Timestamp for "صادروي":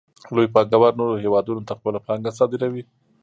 2.37-2.83